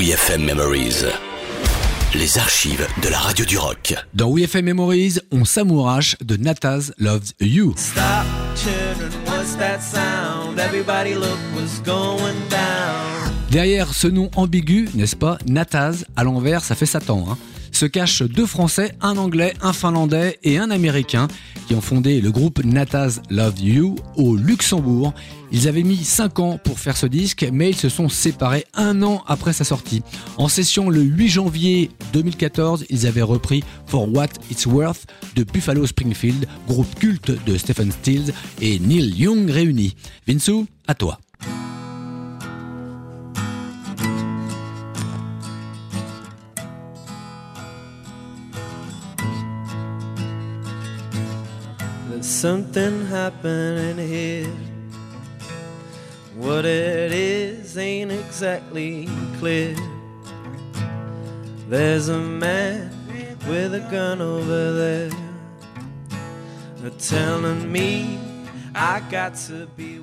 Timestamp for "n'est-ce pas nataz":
14.94-16.06